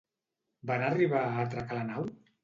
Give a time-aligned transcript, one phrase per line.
[0.69, 2.09] Van arribar a atracar la nau?